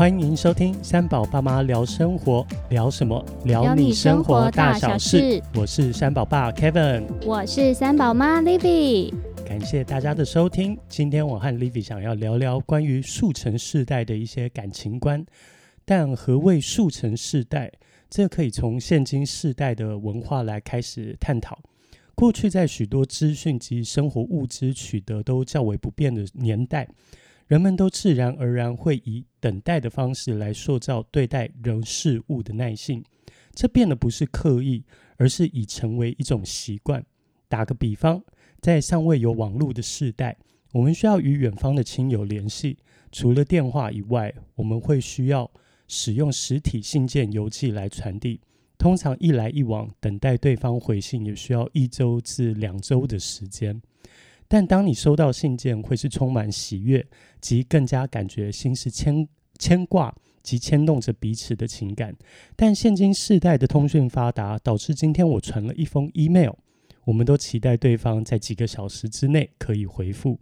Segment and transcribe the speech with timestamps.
[0.00, 3.22] 欢迎收听三宝爸妈聊生活，聊什么？
[3.44, 5.42] 聊聊你你生生活活大大小事。
[5.54, 9.12] 我是三宝爸 Kevin，我是三宝妈 Livy。
[9.44, 10.74] 感谢大家的收听。
[10.88, 15.22] 今天我和 Livy 想要聊聊关于速成世代的一些感情观。
[15.84, 17.70] 但何谓速成世代？
[18.08, 21.58] 这可以从现今世代的文化来开始探讨。
[22.14, 26.88] 过去在许多资讯及生活物资取得都较为不便的年代，
[27.48, 33.02] 人们都自然而然会以等待的方式来塑造对待人事物的耐性。
[33.52, 34.84] 这变得不是刻意，
[35.16, 37.04] 而是已成为一种习惯。
[37.48, 38.22] 打个比方，
[38.60, 40.36] 在尚未有网络的世代，
[40.72, 42.78] 我们需要与远方的亲友联系，
[43.10, 45.50] 除了电话以外，我们会需要
[45.88, 48.40] 使用实体信件、邮寄来传递。
[48.78, 53.82] 通常一来一往，等待对方回信也需要一周至两周的时间。
[54.46, 57.06] 但当你收到信件，会是充满喜悦
[57.40, 59.28] 及更加感觉心是牵
[59.60, 62.12] 牵挂及牵动着彼此的情感。
[62.56, 66.54] 但现今世代的通讯发达，导致今天我传了一封 email，
[67.04, 70.38] 我们都期待对方在几个小时之内可以回复，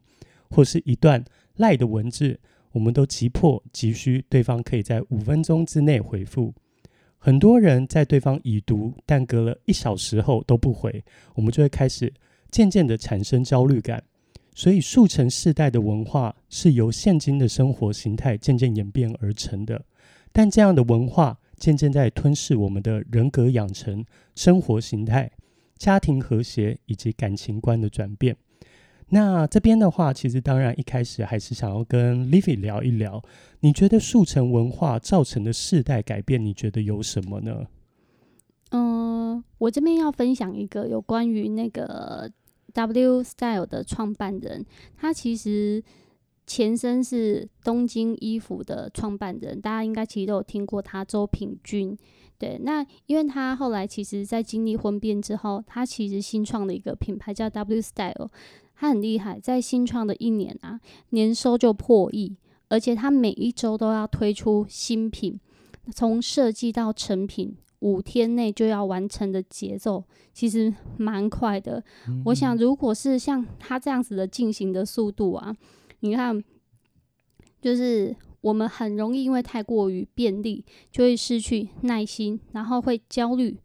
[0.49, 1.23] 或是一段
[1.57, 2.39] 赖的文字，
[2.73, 6.55] 我们都急迫急需对方可以在五分钟之内回复。
[7.19, 12.15] 很多人在对方已读，但隔了一小时后都不回，我们就会开始
[12.53, 14.01] 渐渐的产生焦虑感。
[14.59, 19.81] 所以，速成世代的文化是由现今的生活形态渐渐演变而成的。
[20.33, 25.31] 但这样的文化渐渐在吞噬我们的人格养成、生活形态、
[25.77, 28.37] 家庭和谐以及感情观的转变。
[29.11, 33.23] 那这边的话，其实当然一开始还是想要跟 Livy 聊一聊，
[33.61, 37.65] 你觉得速成文化造成的世代改变，你觉得有什么呢？
[38.73, 42.29] 嗯，我这边要分享一个有关于那个
[42.73, 44.65] W Style 的创办人，
[44.97, 45.83] 他其实
[46.47, 51.97] 前身是东京衣服的创办人，大家应该其实都有听过他周品君。
[52.39, 58.31] 对，那因为他后来其实在经历婚变之后，他其实新创了一个品牌叫 W Style，
[58.77, 60.79] 他很厉害，在新创的一年啊，
[61.11, 62.37] 年收就破亿，
[62.69, 65.41] 而且他每一周都要推出新品，
[65.93, 67.57] 从设计到成品。
[67.81, 70.03] 五天内就要完成的节奏，
[70.33, 71.83] 其实蛮快的。
[72.25, 75.55] 我想，如果是像他这样子的进行的速度啊，
[76.01, 76.43] 你看，
[77.61, 83.57] 就是我们很容易因为太过于便利，就会失去耐心，然后会焦虑，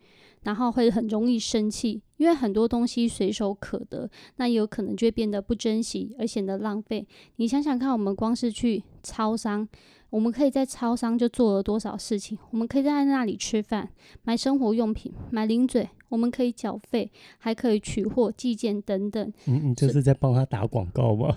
[0.43, 7.07] 然后会很容易生气，因为很多东西随手可得，那也有可能就会变得不珍惜，而显得浪费。
[7.37, 9.67] 你想想看，我们光是去超商。
[10.13, 12.37] 我们可以在超商就做了多少事情？
[12.51, 13.89] 我们可以在那里吃饭、
[14.21, 19.33] 买生活用品、买零嘴，我们可以缴费，还可以取货、寄件等等。
[19.47, 21.35] 嗯，你这是在帮他打广告吗？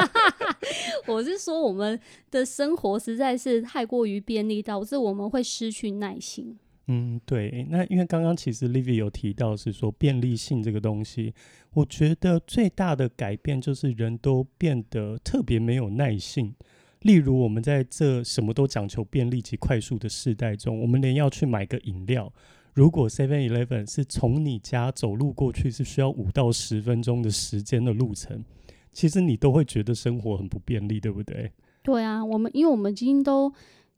[1.08, 1.98] 我是说，我们
[2.30, 6.58] 的生活实在是太过于便利，导致我们会失去耐心。
[6.88, 7.66] 嗯，对。
[7.70, 11.32] 那因为刚刚其实 Livy 有提到是说便利性这个东西，
[11.72, 16.54] 我觉得最大的改变就是人都变得特别没有耐性。
[17.02, 22.30] 例如，我们在这什么都讲求便利及快速的时代中，我们连要去买个饮料，
[22.74, 28.44] 如果 Seven Eleven 是从你家走路过去是需要五到十分钟的时间的路程，
[28.92, 31.50] 其实你都会觉得生活很不便利，对不对？
[31.82, 33.50] 对啊，我们因为我们已经都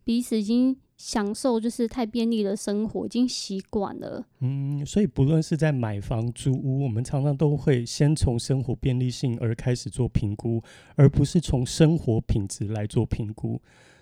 [0.05, 4.25] 彼此已经享受就是太便利的生活，已经习惯了。
[4.39, 10.63] 嗯，所以不论是在买房租屋，我们常常都会先从生活便利性而开始做评估，
[10.95, 13.61] 而不是从生活品质来做评估。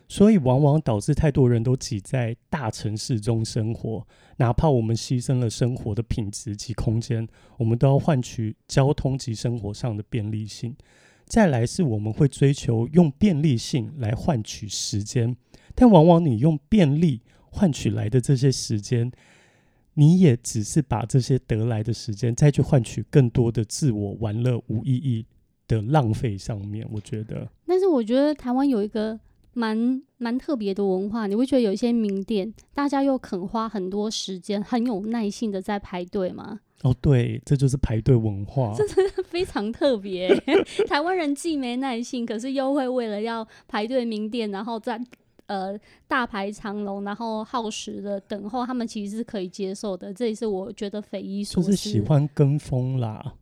[0.09, 4.07] 所以往往导致太多人都挤在大城市中生活，
[4.37, 10.77] 哪怕我们牺牲了生活的品质及空间，我们都要换取交通及生活上的便利性。
[11.31, 15.37] 再来是我们会追求用便利性来换取时间，
[15.77, 17.21] 但往往你用便利
[17.53, 19.13] 换取来的这些时间，
[19.95, 25.25] 你也只是把这些得来的时间再去换取更多的自我玩乐无意义
[25.69, 26.85] 的浪费上面。
[26.91, 29.21] 我觉得，但是我觉得台湾有一个
[29.53, 36.59] 蛮蛮特别的文化，你会觉得有一些名店，大家又肯花很多时间，很有耐性的在排队吗？
[36.83, 38.75] 哦，对，这就是排队文化。
[39.27, 40.35] 非常特别，
[40.89, 44.99] 台湾人既没耐性，可是又会为了要排队名店，然后在
[45.47, 45.79] 呃
[46.09, 50.13] 大排长龙，然后耗时的等候，他们其实是可以接受的。
[50.15, 51.71] 这也是我觉得匪夷所思。
[51.71, 53.35] 就是喜欢跟风啦。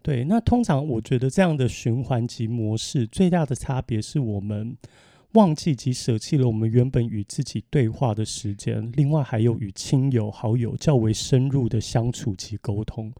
[0.00, 4.74] 对，那通常我觉得这样的循环及模式最大的差别是我们
[5.32, 13.12] 忘记及舍弃了我们原本与自己对话的时间，另外还有与亲友好友较为深入的相处及沟通。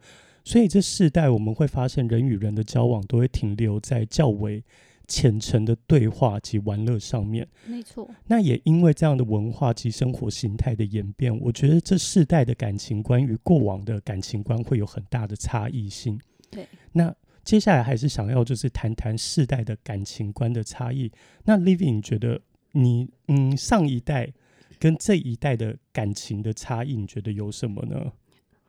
[0.43, 4.63] 所以这世代我们会发现，人与人的交往都会停留在较为
[5.07, 7.47] 浅层的对话及玩乐上面。
[7.67, 16.19] 没错，那也因为这样的文化及生活形态的演变，我觉得这世代的感情观与过往的感情观会有很大的差异性。
[16.49, 17.15] 对，那
[17.49, 21.11] 接下来还是想要就是谈谈世代的感情观的差异。
[21.45, 22.39] 那 Living 你觉得
[22.73, 24.31] 你嗯上一代
[24.77, 28.11] 跟这一代的感情的差异，你觉得有什么呢？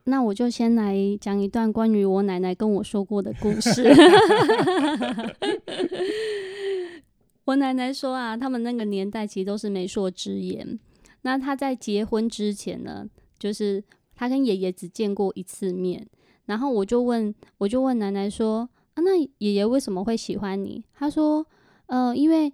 [0.04, 3.86] 那我就先来讲一段关于我奶奶跟我说过的故事。
[7.44, 10.80] 我奶奶说啊，他们那个年代其实都是媒妁之言。
[11.20, 13.06] 那她在结婚之前呢，
[13.38, 13.84] 就是
[14.14, 16.06] 她跟爷爷只见过一次面。
[16.50, 21.46] 然后我就问，我就问奶奶说：“啊，那爷爷为什么会喜欢你？”他说
[21.86, 22.52] ：“呃，因为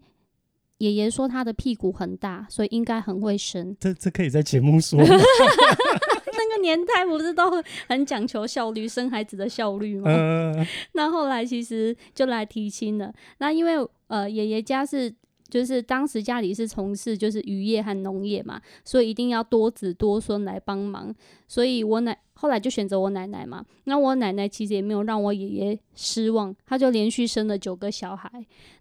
[0.77, 5.07] 爷爷说他的屁股很大，所以应该很会生。”这这可以在节目说吗？
[5.09, 7.51] 那个年代不是都
[7.89, 10.11] 很讲求效率，生孩子的效率吗？
[10.11, 13.11] 嗯 那后来其实就来提亲了。
[13.39, 13.77] 那因为
[14.09, 15.11] 呃爷爷家是
[15.49, 21.15] 就是当时家里是从事就是渔业和农业嘛，所以一定要多子多孙来帮忙。
[21.47, 23.65] 所以我奶后来就选择我奶奶嘛。
[23.85, 28.31] 那我奶奶其实也没有让我爷爷失望，她就连续生了九个小孩。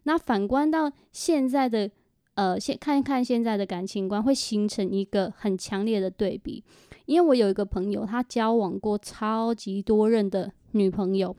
[0.03, 1.89] 那反观到现在的
[2.33, 6.63] 呃现看一看现在的感情观，会形成一个很强烈的对比。
[7.05, 11.37] 因为我有一个朋友，他交往过超级多任的女朋友，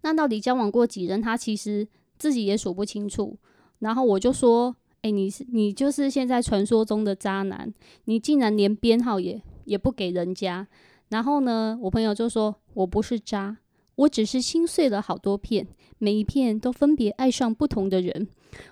[0.00, 1.86] 那到底交往过几任，他其实
[2.18, 3.38] 自己也数不清楚。
[3.80, 7.74] 然后我就说：“哎、你是你就是现在传说中的渣男，
[8.04, 10.66] 你竟然连编号也也不给人家。”
[11.10, 13.58] 然后呢，我朋友就说：“我不是渣，
[13.96, 15.66] 我只是心碎了好多片，
[15.98, 18.28] 每一片都分别爱上不同的人，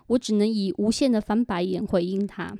[0.06, 2.56] 我只能以无限的翻白眼回应他。”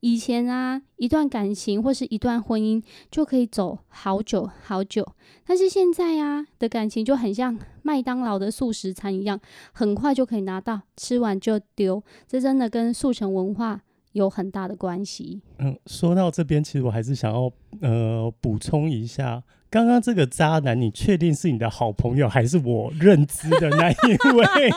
[0.00, 5.06] 以前啊，一段感情或是一段婚姻就可以走好久好久，
[5.44, 9.40] 但是现在啊的感情就很像麦当劳的速食餐一样，
[9.72, 12.02] 很快就可以拿到，吃完就丢。
[12.26, 13.80] 这真的跟速成文化
[14.16, 15.42] 有很大的关系。
[15.58, 17.52] 嗯，说到这边，其实我还是想要
[17.82, 23.94] 呃补充一下，刚刚这个渣男，你确定是你的好朋友，还是我认知的那一
[24.34, 24.68] 位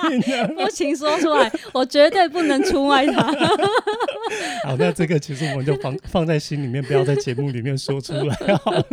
[0.43, 0.47] 呢？
[0.61, 3.31] 不，请说出来，我绝对不能出卖他。
[4.67, 8.85] 好，那这个其实我们就放放在心里面，不要在节目里面说出来好了。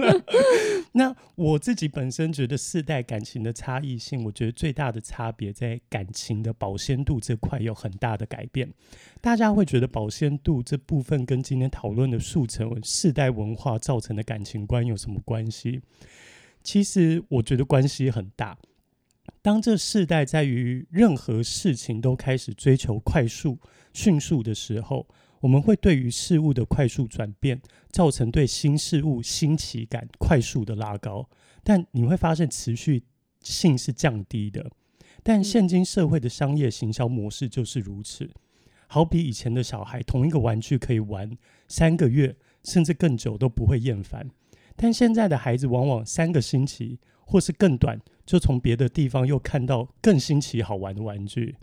[0.98, 8.66] 那我自己本身觉得世代感情的差异性，我觉得最大的差别在感情的保鲜度这块有很大的改变。
[9.20, 15.82] 大家会觉得保鲜度这部分跟今天讨论的速成世代文化造成的感情观有什么关系？
[16.62, 18.56] 其实我觉得关系很大。
[19.42, 23.58] 当这世代在于任何事情都开始追求快速、
[23.92, 25.06] 迅速的时候，
[25.46, 27.62] 我们会对于事物的快速转变，
[27.92, 31.30] 造成对新事物新奇感快速的拉高。
[31.62, 33.04] 但你会发现持续
[33.42, 34.68] 性是降低的。
[35.22, 38.28] 但现今社会的商业行销模式就是如此。
[38.88, 41.30] 好比以前的小孩，同一个玩具可以玩
[41.68, 42.34] 三个月，
[42.64, 44.28] 甚至更久都不会厌烦。
[44.74, 51.54] 但现在的孩子往往三个星期或是更短，就从别的地方又看到更新奇好玩的玩具，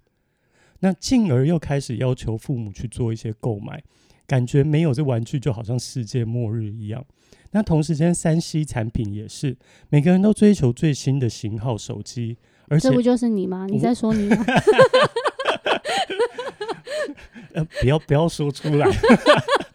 [0.84, 3.82] 那进而又开始要求父母去做一些购买，
[4.28, 7.06] 感觉没有这玩具就好像世界末日一样。
[7.52, 9.56] 那同时间，三 C 产品也是
[9.88, 12.36] 每个人都追求最新的型号手机，
[12.68, 13.66] 而且这不就是你吗？
[13.70, 14.44] 你在说你吗？
[17.54, 18.86] 呃，不要不要说出来，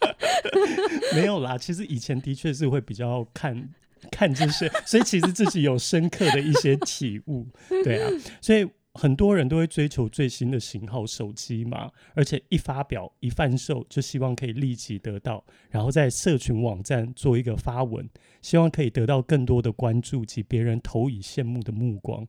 [1.17, 1.57] 没有啦。
[1.57, 3.71] 其实以前的确是会比较看
[4.11, 7.47] 看这些，所以其实自己有深刻的一些体悟，
[7.83, 8.11] 对啊，
[8.43, 8.69] 所以
[8.99, 18.11] 很多人都会追求最新的型号手机嘛，而且一发表一贩售就希望可以立即得到，然后在社群网站做一个发文，
[18.43, 22.27] 希望可以得到更多的关注及别人投以羡慕的目光，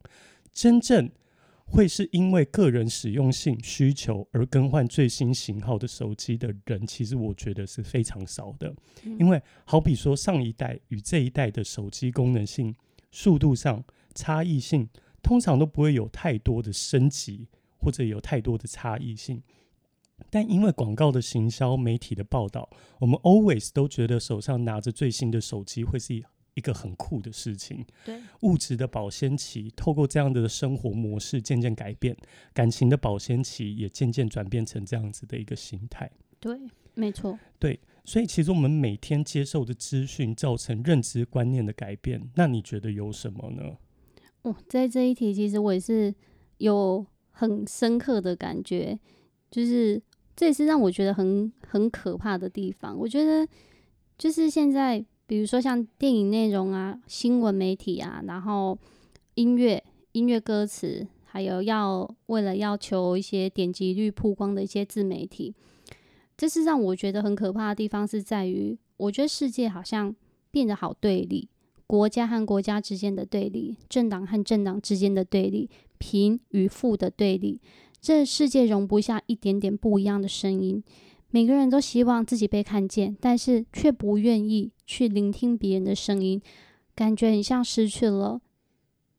[0.53, 1.09] 真正。
[1.71, 8.73] 会是因为个人使用性需求而更换最新型号的手机的人，其实我觉得是非常少的。
[9.19, 12.73] 因为好比说上一代与这一代的手机功能性、
[13.11, 13.83] 速度上
[14.15, 14.89] 差异性，
[15.21, 17.47] 通常都不会有太多的升级
[17.77, 19.41] 或者有太多的差异性。
[20.29, 26.13] 但因为广告的行销、媒体的报道，我们 always 都觉得手上拿着最新的手机会是
[26.55, 27.85] 一个很酷的事情。
[28.03, 32.13] 对，物质的保鲜期透过这样的生活模式渐渐改变，
[32.53, 36.11] 感情的保鲜期也渐渐转变成这样子的一个形态。
[36.41, 36.59] 对，
[36.95, 37.39] 没错。
[37.57, 43.77] 对，所以其实我们每天接受的资讯造成认知观念的改变，那你觉得有什么呢？
[44.43, 46.13] 哦，在这一题，其实我也是
[46.59, 48.97] 有很深刻的感觉，
[49.51, 50.01] 就是
[50.35, 52.97] 这也是让我觉得很很可怕的地方。
[52.97, 53.47] 我觉得
[54.17, 58.77] 就是现在，比如说像电影内容啊、新闻媒体啊，然后
[59.35, 65.53] 音乐、音乐歌词，还有要为了要求一些点击率曝光的一些自媒体。
[66.37, 70.15] 这是让我觉得很可怕的地方，是在于我觉得世界好像
[70.51, 71.49] 变得好对立，
[71.89, 75.67] 国家和国家之间的对立，政党和政党之间的对立，
[75.97, 77.59] 贫与富的对立。
[77.99, 80.83] 这世界容不下一点点不一样的声音。
[81.31, 86.39] 每个人都希望自己被看见，但是却不愿意去聆听别人的声音，
[86.93, 88.39] 感觉很像失去了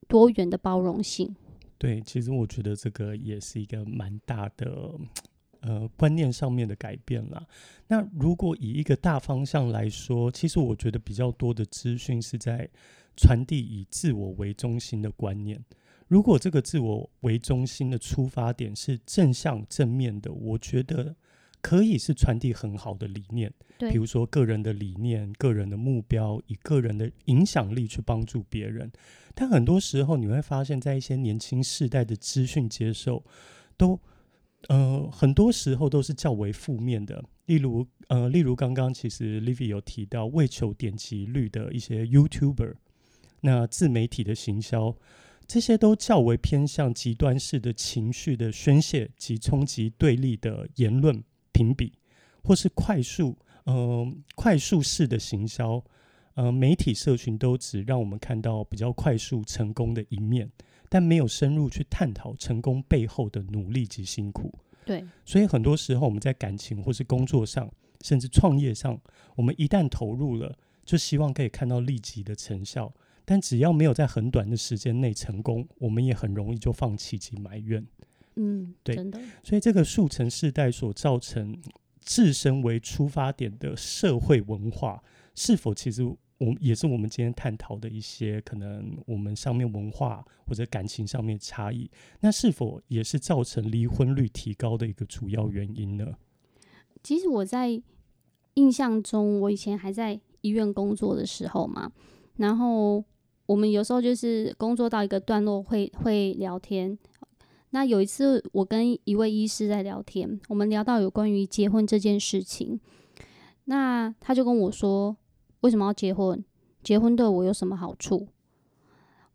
[0.07, 1.35] 多元的包容性。
[1.77, 4.95] 对，其实我觉得这个也是一个蛮大的。
[5.61, 7.47] 呃，观念上面的改变啦。
[7.87, 12.69] 那如果以一个大方向来说，其实我觉得比较多的资讯是在
[13.17, 15.63] 传递以自我为中心的观念。
[16.09, 21.15] 如果这个自我为中心的出发点是正向正面的，我觉得
[21.61, 23.53] 可以是传递很好的理念。
[23.79, 28.91] 对，比如说个人的理念、个人的目标，以个人的影响力去帮助别人。
[29.35, 33.23] 但很多时候你会发现，在一些年轻世代的资讯接受
[33.77, 34.01] 都。
[34.69, 42.75] 呃，很多时候都是较为负面的，例如呃，例如刚刚其实 Livy 有提到为求点击率的一些 YouTuber，
[43.41, 44.95] 那自媒体的行销，
[45.47, 51.95] 这些都较为偏向极端式的情绪的宣泄及冲击对立的言论评比，
[52.45, 55.83] 或是快速呃快速式的行销，
[56.35, 60.51] 呃，媒体社群都只让我们看到比较快速成功的一面。
[60.91, 64.53] 但没有深入去探讨成功背后的努力及辛苦。
[64.85, 69.01] 对，所以很多时候我们在感情或是工作上，甚至创业上，
[69.37, 72.93] 我们一旦投入了，就希望可以看到立即的成效。
[73.25, 77.87] 但只要没有在很短的时间内成功，我们也很容易就放弃及埋怨。
[78.35, 78.97] 嗯，对。
[79.45, 81.57] 所以这个速成世代所造成
[82.01, 85.05] 自身为出发点的社会文化，
[85.37, 86.03] 是否其实？
[86.41, 96.15] 我也是我们今天探讨的一些可能我们上面文化或者感情上面差异，那是否也是造成离婚率提高的一个主要原因呢？
[97.03, 97.83] 其实我在
[98.55, 101.93] 印象中，我以前还在医院工作的时候嘛，
[102.37, 103.05] 然后
[103.45, 106.99] 我们有时候就是工作到一个段落会会聊天。
[107.73, 112.81] 那有一次我跟一位医师在聊天，我们聊到有关于结婚这件事情，
[113.67, 115.15] 那他就跟我说。
[115.61, 116.43] 为什么要结婚？
[116.83, 118.27] 结婚对我有什么好处？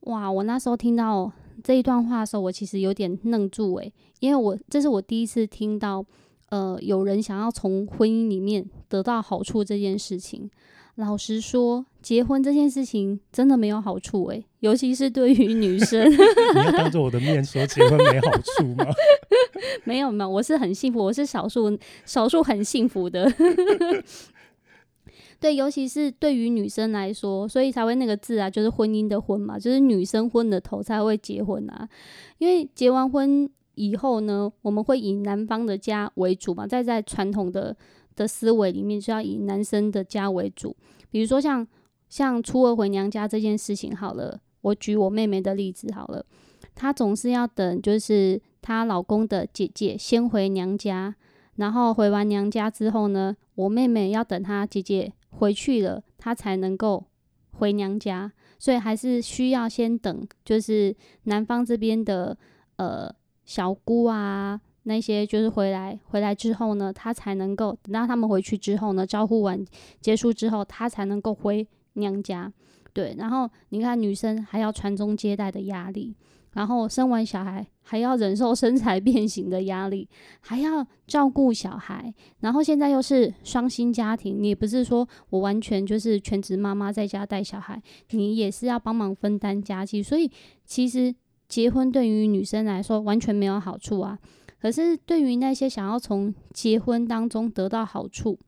[0.02, 0.32] 哇！
[0.32, 1.32] 我那时候听到
[1.64, 6.06] 这一段话的时候，我其实有点愣住诶，因为我这是我第一次听到，
[6.50, 10.50] 呃，有人想要从婚姻里面得到好处这件事情。
[10.96, 16.08] 老实说，结婚这件事情真的没有好处诶， 尤其是对于女生。
[16.10, 18.86] 你要当着我的面说结婚没好处吗？
[19.84, 23.30] 没有没有，我是很幸福，我是少数少数很幸福的。
[25.46, 31.88] 对，尤其是对于女生来说，所以才会那个字啊，就是婚姻的婚嘛，就是女生昏的头才会结婚啊。
[32.40, 37.78] 因为结完婚以后呢，我们会以男方的家为主嘛，在在传统的
[38.16, 40.76] 的思维里面，就要以男生的家为主。
[41.12, 41.68] 比如说像
[42.10, 46.26] 像初二回娘家这件事情，好了，我举我妹妹的例子好了，
[46.74, 51.14] 她总是要等，就是她老公的姐姐先回娘家，
[51.58, 55.14] 然后回完娘家之后呢，我妹妹要等她姐姐。
[55.38, 57.06] 回去了，她才能够
[57.52, 62.38] 回娘家，所以还是需要先等，就是男方这边的
[62.78, 63.14] 呃
[63.46, 69.66] 小姑啊那些，就是回来回来之后呢，她才能够等到他们回去之后呢，招呼完
[70.02, 72.52] 结束之后，她才能够回娘家。
[72.94, 76.16] 对，然后你看女生还要传宗接代的压力。
[76.56, 80.10] 然后生完小孩还要忍受身材变形的压力，
[80.40, 87.82] 还要照顾小孩，然后现在又是双薪家庭，你不是说我完全就是全职妈妈在家带小孩，
[88.12, 90.32] 你也是要帮忙分担家计，所以
[90.66, 91.14] 其实
[91.48, 94.18] 结婚对于女生来说完全没有好处啊。
[94.62, 98.40] 可是对于那些想要从结婚当中得到好处，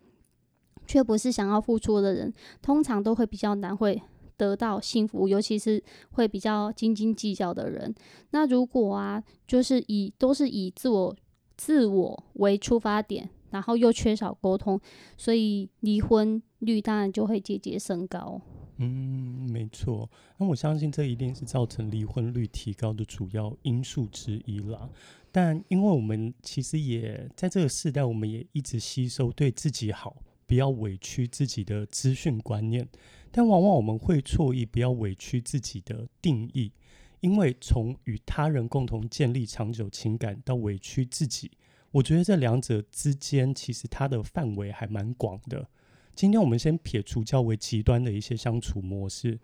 [0.85, 4.01] 却不是想要付出的人，通常都会比较难会。
[4.37, 7.93] 得到幸福，尤其是会比较斤斤计较的人。
[8.29, 11.15] 那如果啊，就是以都是以自我
[11.57, 14.79] 自我为出发点，然后又缺少沟通，
[15.17, 18.39] 所以离婚率当然就会节节升高。
[18.77, 20.07] 嗯，没错。
[20.37, 24.87] 那我相信这一定是造成离婚率提高的主要因素之一啦。
[25.31, 30.17] 但因为我们其实也在这个时代，我们也一直吸收对自己好。
[30.45, 32.87] 不要委屈自己的资讯观念，
[33.31, 36.71] 但往往我们会错意不要委屈自己的定义，
[37.19, 41.51] 因为从与他人共同建立长久情感到委屈自己，
[41.91, 45.67] 我觉得这两者之间其实它的范围还蛮广的。
[46.15, 49.39] 今天我们先撇除较为极端的一些相处模式，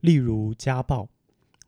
[0.00, 1.08] 例如家暴、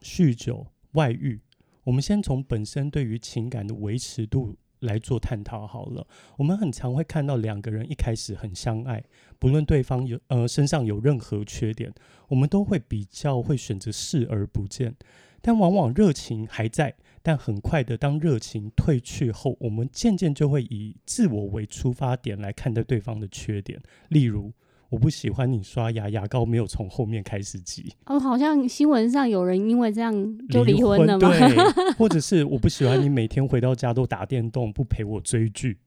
[0.02, 1.40] 酗酒、外遇。
[1.84, 6.06] 我们先从本身对于情感的维持度来做探讨好了。
[6.37, 9.02] 我们很常会看到两个人一开始很相爱，
[9.38, 11.92] 不论对方有呃身上有任何缺点，
[12.28, 14.94] 我们都会比较会选择视而不见。
[15.40, 24.52] 但往往热情还在，但很快的，当热情退去后，我们渐渐就会以自我为出发点来看待对方的缺点，例如。
[24.90, 27.94] 我不喜欢你刷牙，牙膏没有从后面开始挤。
[28.06, 30.12] 哦，好像新闻上有人因为这样
[30.49, 31.30] 就离婚了吗？
[31.30, 31.56] 对，
[31.97, 35.78] 或者是我不喜欢你每天回到家都打电动，不陪我追剧。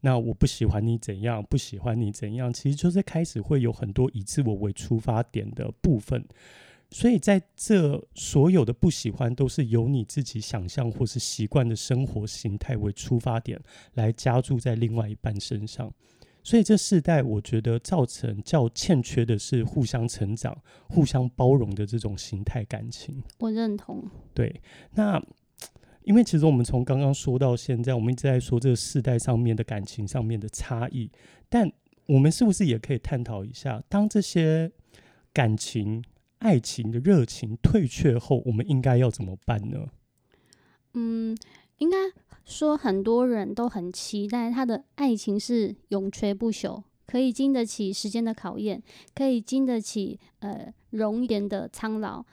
[0.00, 1.44] 那我不喜欢你怎样？
[1.50, 2.52] 不喜欢你怎样？
[2.52, 6.24] 其实就是开始会有很多以自我为出发点的部分。
[6.90, 13.60] 所以在这所有的不喜欢，都是由你自己想象或是习惯的生活形态为出发点，
[13.94, 15.92] 来加注在另外一半身上。
[16.46, 20.56] 所以这世代，我觉得造成较欠缺的是互相成长、
[20.88, 23.20] 互相包容的这种形态感情。
[23.40, 24.08] 我认同。
[24.32, 24.62] 对，
[24.92, 25.20] 那
[26.06, 31.10] 因为其实我们从刚刚说到现在，我们一直在说这个世代上面的感情上面的差异，
[31.48, 31.68] 但
[32.06, 34.70] 我们是不是也可以探讨一下，当这些
[35.32, 36.04] 感情、
[36.38, 39.88] 爱情的热情退却后，我们应该要怎么办呢？
[40.94, 41.36] 嗯，
[41.78, 41.96] 应该。
[42.48, 48.80] 说很多人都很期待他的爱情是永垂不朽，可以经得起时间的考验，
[49.16, 52.24] 可以经得起呃容颜的苍老。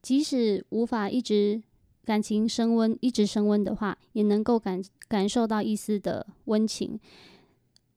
[0.00, 1.62] 即使无法一直
[2.06, 6.98] 感情升温，一直升温的话，也能够感感受到一丝的温情。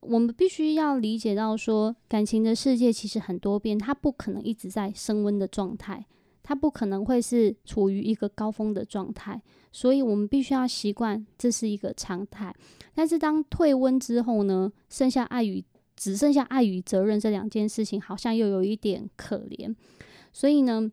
[0.00, 6.04] 我们必须要理解到，说感情的世界其实很多变，它不可能一直在升温的状态。
[6.42, 12.54] 它不可能会是处于一个高峰的状态，所以我们必须要习惯这是一个常态。
[12.94, 15.64] 但是当退温之后呢，剩下爱与
[15.96, 19.74] 只剩下爱与责任这两件事情，好像又有一点可怜。
[20.32, 20.90] 所以呢，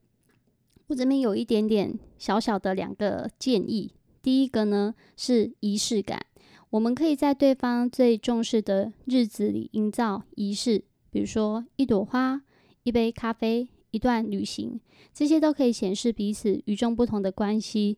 [0.88, 3.94] 我这边有一点点小小的两个建议。
[4.22, 6.26] 第一个呢是仪式感，
[6.70, 12.42] 我们可以在对方最重视的日子里营造仪式，比如说一朵花、
[12.84, 13.70] 一杯咖啡。
[13.98, 14.80] 一段旅行，
[15.12, 17.98] 这些都可以显示彼此与众不同的关系，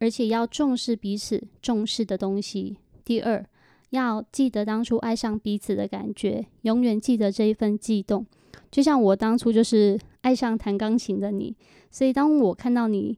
[0.00, 2.76] 而且要重视彼此重视的东西。
[3.04, 3.46] 第二，
[3.90, 8.26] 要记得当初爱上彼此的感觉，永远记得这一份悸动。
[8.68, 11.54] 就像我当初就是爱上弹钢琴的你，
[11.88, 13.16] 所以当我看到你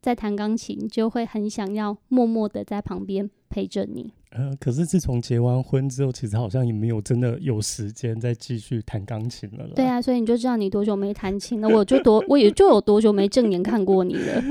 [0.00, 4.12] 在弹钢琴，就会很想要默默的在旁边陪着你。
[4.30, 9.66] 呃，可是自从结完婚之后，其实好像也没有真的有时间再继续弹钢琴了。
[9.74, 14.42] 对啊，所以你就知道你多久没弹琴了，我就多我也就有多久没正眼看过你了。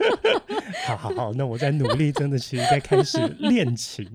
[0.86, 4.06] 好好好，那我在努力，真的其实在开始练琴。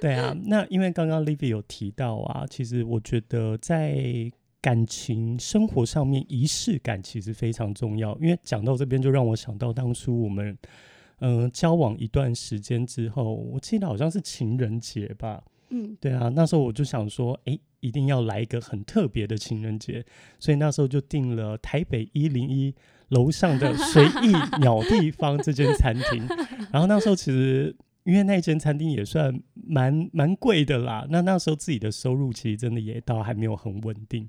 [0.00, 3.96] 对啊，那因为刚刚 Livy 有提到啊，其实我觉得在
[4.60, 8.16] 感情生活上面，仪式感其实非常重要。
[8.20, 10.56] 因为讲到这边，就让我想到当初我们。
[11.20, 15.42] 嗯，交往一段时间之后，我记得好像是情人节吧。
[15.70, 20.06] 嗯，对啊，那时候我就想说，哎，一定要来一个很特别的情人节，
[20.38, 22.72] 所以那时候就订了台北一零一
[23.08, 26.24] 楼上的随意鸟地方这间餐厅。
[26.70, 27.74] 然后那时候其实
[28.08, 34.26] 因为那间餐厅也算蛮蛮贵的啦，那那时候自己的收入其实真的也倒还没有很稳定，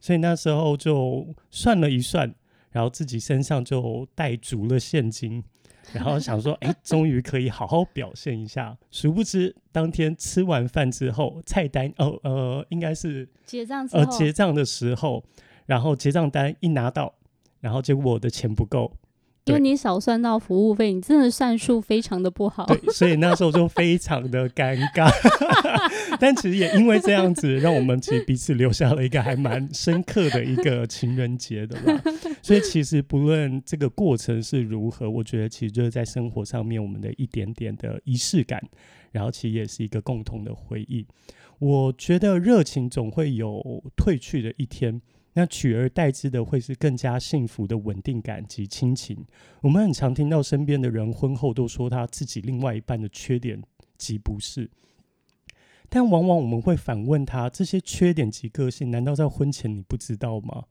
[0.00, 2.34] 所以那时候就算了一算，
[2.72, 5.44] 然后自己身上就带足了现金。
[5.92, 8.76] 然后想说， 哎，终于可以好好表现一下。
[8.90, 15.24] 殊不知，当天吃完饭之后，菜单哦呃，应该是结账呃结账的时候，
[15.66, 17.14] 然后结账单一拿到，
[17.60, 18.92] 然后结果我的钱不够。
[19.50, 22.64] 因为你少算到服务费，你真的算数非常的不好。
[22.66, 25.10] 对，所以那时候就非常的尴尬。
[26.18, 32.02] 但其实也因为这样子，让我们其实彼此留下了一个还蛮深刻的一个情人节的吧。
[32.42, 38.62] 所以其实不论这个过程是如何，我觉得其实就是在生活上面我们的一点点的仪式感，
[39.12, 41.06] 然后其实也是一个共同的回忆。
[41.58, 45.00] 我觉得热情总会有褪去的一天。
[45.40, 49.24] 那取而代之的会是更加幸福的稳定感及亲情。
[49.62, 53.62] 我们很常听到身边的人婚后都说他自己另外一半的缺点
[53.96, 54.70] 及不是，
[55.88, 60.64] 但往往我们会反问他：这些缺点及个性，难道在婚前你不知道吗？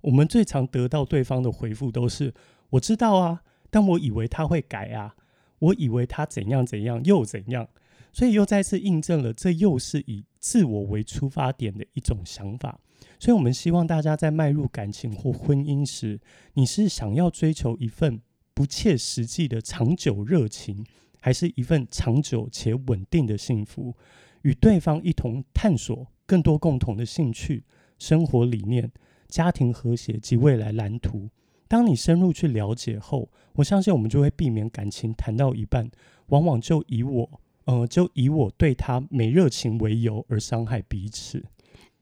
[0.00, 2.32] 我们最常得到对方的回复都是：
[2.70, 5.14] 我知道啊，但我以为他会改啊，
[5.58, 7.68] 我以为他怎样怎样又怎样，
[8.10, 12.80] 所以又再次印证了这又是以自我为出发点的一种想法。
[13.18, 16.20] 所以，我们希望大家在迈入感情或婚姻时，
[16.54, 18.20] 你是想要追求一份
[18.52, 20.84] 不切实际的长久热情，
[21.20, 23.94] 还是一份长久且稳定的幸福？
[24.42, 27.64] 与对方一同探索更多共同的兴趣、
[27.98, 28.90] 生活理念、
[29.28, 31.30] 家庭和谐及未来蓝图。
[31.66, 35.90] 当你深入去了解后，我相信我们就会避免感情谈到一半，
[36.26, 41.42] 往往就以我，呃，就以我对他没热情为由而伤害彼此。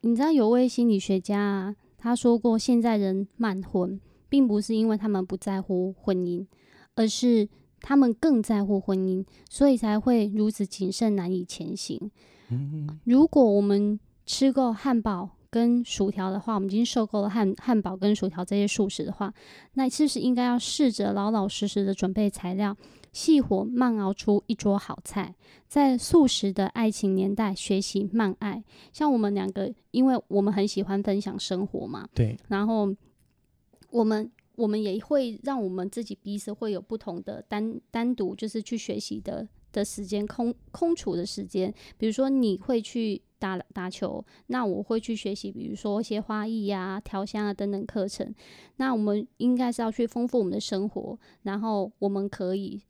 [0.02, 6.44] 你知道有位心理学家啊，他说过，现在人慢婚，并不是因为他们不在乎婚姻，
[6.96, 7.48] 而是
[7.80, 12.10] 他们更在乎婚姻，所以才会如此谨慎，难以前行。
[12.50, 19.32] 嗯，如果我们吃够汉堡跟薯条的话，我们已经受够了汉汉堡跟薯条这些素食的话，
[19.74, 22.76] 那是不是应该要试着老老实实的准备材料，
[23.12, 25.35] 细火慢熬出一桌好菜？
[25.68, 28.64] 在素食的爱情年代，学习慢爱。
[28.92, 32.94] 像我们两个，因为我们很喜欢分享生活嘛，对，然后
[33.90, 41.72] 我们我们也会让我们自己彼此会有不同的单单独就是去学习的的时间，空空处的时间。
[41.98, 48.35] 比如说你会去打打球，那我会去学习，比如说一些花艺呀、调香啊等等课程。
[48.77, 52.81] 那我们应该是要去丰富我们的生活，然后我们可以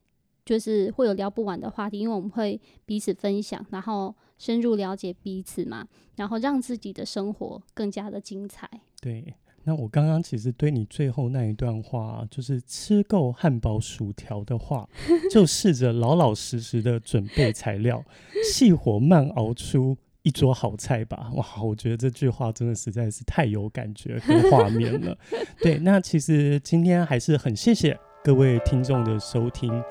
[0.53, 8.69] 就是会有聊不完的话题，因为我们会彼此分享，然后深入了解彼此嘛，然后让自己的生活更加的精彩。
[9.01, 9.35] 对，
[9.65, 14.87] 那我刚刚其实对你最后那一段话，就是吃够汉堡薯条的话，
[15.31, 18.05] 就试着老老实实的准备材料，
[18.45, 21.31] 细火慢熬出一桌好菜吧。
[21.33, 25.17] 哇，我觉得这句话真的实在是太有感觉跟画面了。
[25.63, 29.83] 对，那其实今天还是很谢谢各位听众的收听，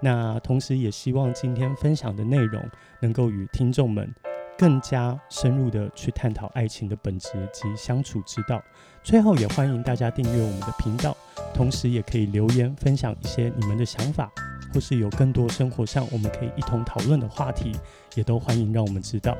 [0.00, 2.62] 那同时也希望今天分享的内容
[3.00, 4.12] 能够与听众们。
[4.58, 8.62] 更加深入的去探讨爱情的本质及相处之道。
[9.02, 11.16] 最后，也欢迎大家订阅我们的频道，
[11.54, 14.30] 同时也可以留言分享一些你们的想法，
[14.74, 17.72] 或是有更多生活上我们可以一同讨论的话题，
[18.16, 19.34] 也都欢迎让我们知道。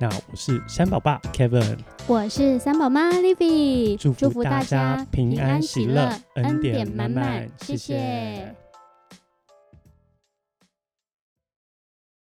[0.00, 8.61] 那我是三宝爸 Kevin，我是三宝妈 Livy，祝福大大家平安喜乐，恩典满满，谢谢。